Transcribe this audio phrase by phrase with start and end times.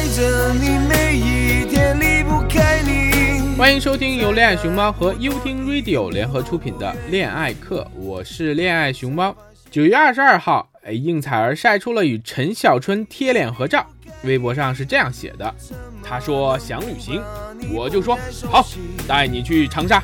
[0.00, 3.54] 爱着你，每一天离不开你。
[3.58, 9.36] 欢迎收听由恋爱熊猫和优听 Radio 联合出品的《恋爱课》，我是恋爱熊猫。
[9.70, 13.86] 九月二十二号，哎，应采儿晒出了与陈小春贴脸合照，
[14.24, 15.54] 微博上是这样写的：
[16.02, 17.22] 他说想旅行，
[17.70, 18.66] 我就说好，
[19.06, 20.02] 带你去长沙。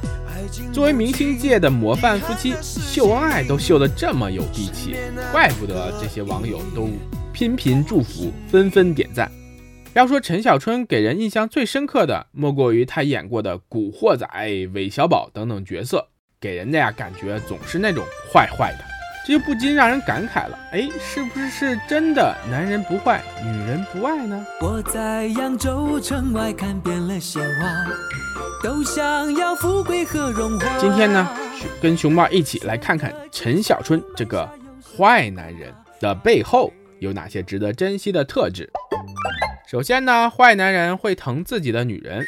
[0.74, 4.94] 作为明星界的模范夫妻，秀恩爱都秀得这么有底气，
[5.32, 6.90] 怪不得这些网友都
[7.32, 9.32] 频频祝福，纷纷点赞。
[9.96, 14.26] 要说陈小春给人印象最深刻的，莫过于他演过的《古惑仔》
[14.74, 18.84] 《韦小宝》等等角色，给人的呀感觉总是那种坏坏的，
[19.26, 20.58] 这就不禁让人感慨了。
[20.72, 24.46] 哎，是不是是真的男人不坏，女人不爱呢？
[24.60, 27.86] 我在扬州城外看遍了鲜花，
[28.62, 30.76] 都想要富贵和荣华。
[30.76, 31.26] 今天呢，
[31.80, 34.46] 跟熊猫一起来看看陈小春这个
[34.82, 38.70] 坏男人的背后有哪些值得珍惜的特质。
[39.76, 42.24] 首先呢，坏男人会疼自己的女人。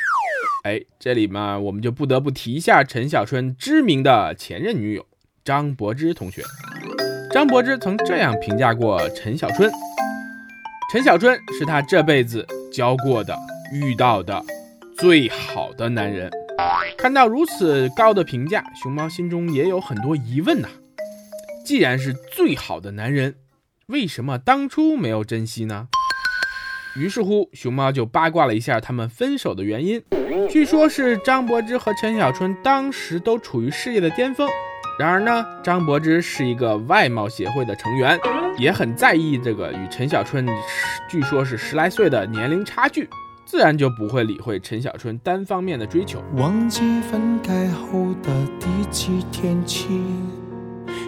[0.65, 5.07] 哎，这里嘛，我们就不得不提一下陈小春知名的前任女友
[5.43, 6.43] 张柏芝同学。
[7.33, 9.73] 张柏芝曾这样评价过陈小春：
[10.93, 13.35] 陈小春是他这辈子交过的、
[13.73, 14.45] 遇到的
[14.99, 16.31] 最好的男人。
[16.99, 20.69] 看到如此高的评价，熊猫心中也有很多疑问呐。
[21.65, 23.37] 既然是最好的男人，
[23.87, 25.89] 为什么当初没有珍惜呢？
[26.99, 30.03] 于是乎，熊猫就八卦了一下他们分手的原因。
[30.51, 34.49] 据说是张柏芝和陈小春当时都处于事业的巅峰。
[34.99, 38.19] 然而呢，张柏芝是一个外貌协会的成员，
[38.59, 40.45] 也很在意这个与陈小春
[41.09, 43.09] 据说是十来岁的年龄差距，
[43.45, 46.21] 自然就不会理会陈小春单方面的追求。
[46.35, 50.01] 忘记分开后的第几天起，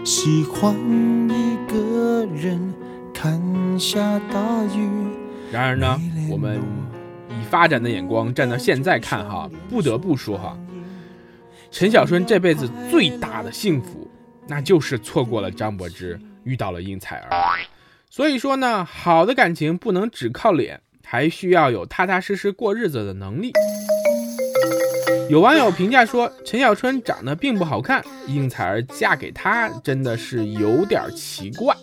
[0.04, 0.72] 喜欢
[1.28, 2.72] 一个人
[3.12, 3.42] 看
[3.76, 4.38] 下大
[4.76, 5.19] 雨。
[5.52, 6.60] 然而呢，我们
[7.28, 10.56] 以发展的眼光站到现在看哈，不得不说哈，
[11.70, 14.08] 陈小春这辈子最大的幸福，
[14.46, 17.58] 那就是错过了张柏芝，遇到了应采儿。
[18.08, 23.52] 所以说呢，好的感情不能只靠脸，还需要有踏踏实实过日子的能力。
[25.28, 31.76] 有网友评价说，陈小春长得并不好看，应采儿嫁给他真的是有点奇怪。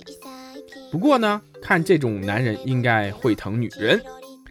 [0.92, 4.02] 不过呢，看这种男人应该会疼女人，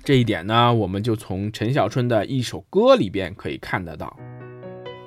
[0.04, 4.14] 这一点呢，我们就从陈小春的一首歌里边可以看得到，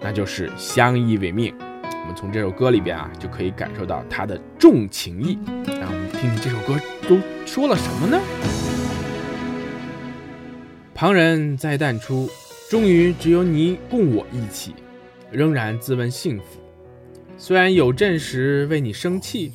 [0.01, 1.53] 那就是相依为命。
[1.59, 5.37] 我们从这首歌里边啊，就可以感受到他的重情义。
[5.67, 8.19] 让我们听听这首歌都说了什么呢？
[10.95, 12.27] 旁人再淡出，
[12.71, 14.73] 终于只有你共我一起，
[15.29, 16.43] 仍然自问幸福。
[17.37, 19.51] 虽然有阵时为你生气。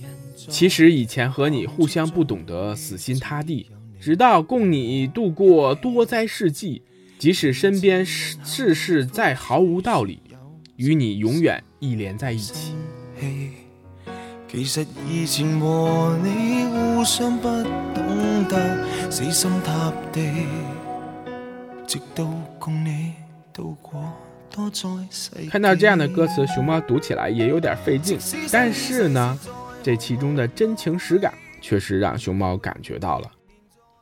[0.48, 6.82] 其实以前和你互相不懂得死心塌地，直到共你度过多灾世纪，
[7.18, 10.20] 即使身边世事再毫无道理，
[10.76, 12.74] 与你永远一连在一起。
[14.48, 17.48] 其实以前和你互相不
[17.94, 20.46] 懂得死心塌地，
[21.86, 22.24] 直到
[22.58, 23.12] 共你
[23.52, 24.02] 度过。
[25.50, 28.16] 看到这样的歌词，熊猫读起来也有点费劲，
[28.52, 29.36] 但是呢？
[29.84, 33.30] 这其中的真情实感，确实让熊猫感觉到了。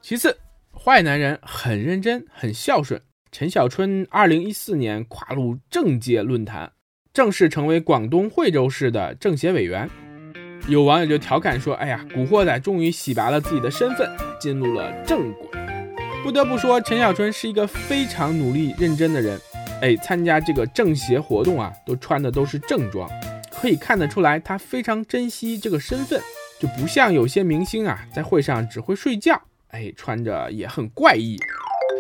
[0.00, 0.38] 其次，
[0.72, 3.03] 坏男人很认真，很孝顺。
[3.32, 6.71] 陈小春二零一四年跨入政界论坛，
[7.12, 9.91] 正式成为广东惠州市的政协委员。
[10.69, 15.48] 有网友就调侃说：“哎呀，古惑仔终于洗白了自己的身份，进入了正轨。”
[16.22, 19.37] 不得不说，陈小春是一个非常努力认真的人。
[19.81, 23.10] 哎，参加这个政协活动啊，都穿的都是正装。
[23.62, 26.20] 可以看得出来，他非常珍惜这个身份，
[26.58, 31.36] 就不像有些明星啊，在会上只会睡觉，哎，穿着也很怪异。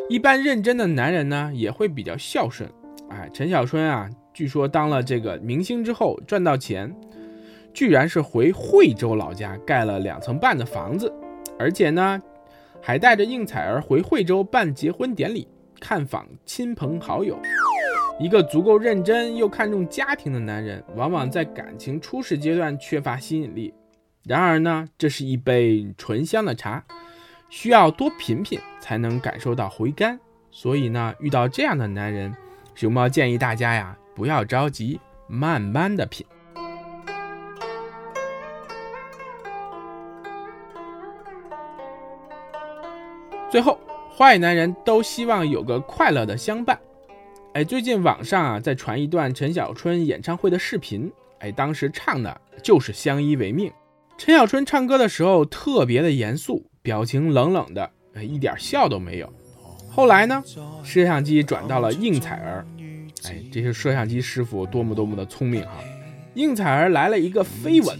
[0.08, 2.68] 一般认真的男人呢，也会比较孝顺。
[3.10, 6.92] 哎，陈小春啊，据说当了这个明星之后赚到钱，
[7.72, 11.14] 居然是回惠州老家盖了两层半的房子，
[11.60, 12.20] 而且呢，
[12.80, 15.46] 还带着应采儿回惠州办结婚典礼，
[15.78, 17.38] 看访亲朋好友。
[18.18, 23.74] 一个足够认真又看重家庭的男人，往往在感情初始阶段缺乏吸引力。
[24.24, 26.84] 然而呢，这是一杯醇香的茶，
[27.48, 30.20] 需要多品品才能感受到回甘。
[30.52, 32.32] 所以呢，遇到这样的男人，
[32.74, 36.24] 熊猫建议大家呀，不要着急，慢慢的品。
[43.50, 43.80] 最后，
[44.16, 46.78] 坏男人都希望有个快乐的相伴。
[47.54, 53.70] 哎，最近网上啊在传一段陈小春演唱会的视频，哎，当时唱的就是相依为命。
[54.16, 59.30] 陈小春唱歌的时候特别的严肃，表情冷冷的，哎，一点笑都没有。
[59.90, 60.42] 后来呢，
[60.82, 62.64] 摄像机转到了应采儿，
[63.24, 65.84] 哎，这些摄像机师傅多么多么的聪明哈！
[66.32, 67.98] 应采儿来了一个飞吻，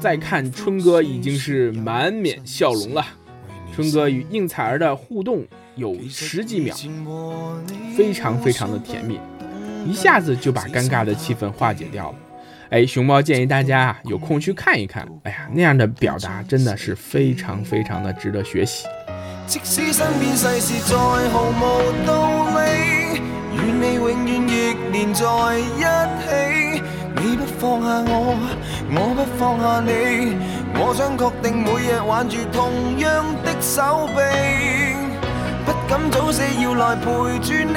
[0.00, 3.04] 再看春哥已经是满面笑容了。
[3.78, 5.46] 春哥与应采儿的互动
[5.76, 6.74] 有十几秒，
[7.96, 9.20] 非常非常的甜蜜，
[9.86, 12.16] 一下子就把尴尬的气氛化解掉了。
[12.70, 15.06] 哎，熊猫建议大家啊，有空去看一看。
[15.22, 18.88] 哎呀，那样的表达真的是非常非常的值得学习。
[19.46, 23.20] 即使身边世事再毫无道理，
[23.54, 25.24] 愿你永远亦连在
[25.56, 25.82] 一
[26.26, 26.82] 起。
[27.20, 28.36] 你不放下我，
[28.90, 30.34] 我不放下你，
[30.80, 34.22] 我想确定每日挽住同样的手臂，
[35.66, 37.04] 不敢早死要来陪
[37.40, 37.74] 住你。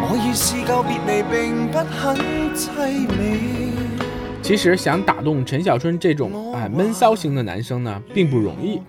[0.00, 2.16] 我已试够别离，并不很
[2.54, 3.72] 凄美。
[4.42, 8.82] 其实想打动陈小春这种啊闷骚型的男生呢，并不容易。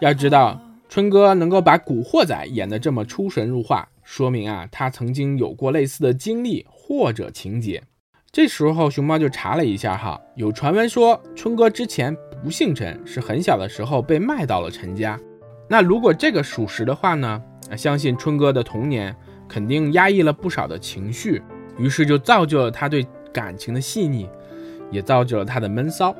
[0.00, 0.60] 要知道，
[0.90, 7.82] 春哥能够把古惑仔演得这么出神入化，说明啊，他曾经有过类似的经历或者情节。
[8.36, 15.18] 这时候，熊猫就查了一下哈，有传闻说春哥之前不姓陈，是很小的时候被卖到了陈家。
[15.70, 17.42] 那如果这个属实的话呢，
[17.78, 19.16] 相信春哥的童年
[19.48, 21.42] 肯定压抑了不少的情绪，
[21.78, 24.28] 于是就造就了他对感情的细腻，
[24.90, 26.14] 也造就了他的闷骚。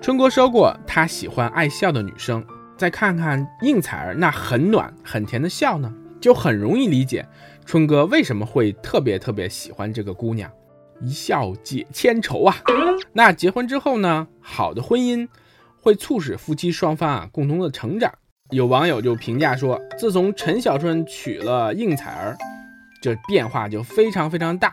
[0.00, 2.42] 春哥说过，他喜欢爱笑的女生。
[2.78, 7.28] 再看看应采儿那很暖很甜的笑呢，就很容易理解
[7.66, 10.50] 春哥为什么会特别特别喜欢这个姑娘，
[11.00, 12.56] 一笑解千愁啊。
[13.12, 15.28] 那结婚之后呢，好的婚姻
[15.80, 18.12] 会促使夫妻双方啊共同的成长。
[18.50, 22.36] 有网友就评价说，自从陈小春娶了应采儿，
[23.02, 24.72] 这变化就非常非常大，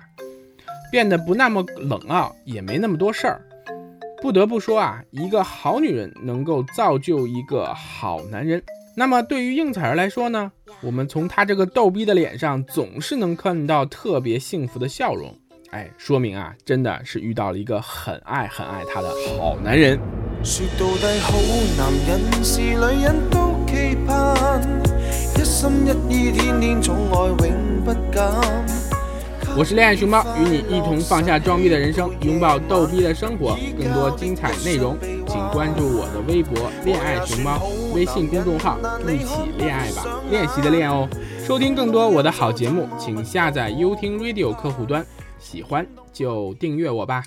[0.92, 3.42] 变得不那么冷傲，也没那么多事儿。
[4.22, 8.64] 不得不说啊，一个好女人能够造就一个好男人。
[8.96, 15.38] 那么对于应采儿来说呢，我们从她这个逗逼的脸上总是能看到特别幸福的笑容。
[15.76, 20.00] 哎，说明啊，真的是遇到了一个很爱很爱她的好男人。
[20.42, 21.34] 说到底，好
[21.78, 24.62] 男人是女人都期盼，
[25.36, 28.24] 一心一意，天天宠爱，永不减。
[29.58, 33.58] 我是恋爱熊猫，与你一同放下装逼的人生，拥抱逗逼的生活。
[33.78, 34.98] 更多精彩内容，
[35.28, 38.78] 请关注我的微博“恋爱熊猫”微信公众号，
[39.10, 41.06] 一起恋爱吧，练习的练哦。
[41.46, 45.06] 收听更多我的好节目，请下载优听 Radio 客户端，
[45.46, 47.24] 喜欢就订阅我吧。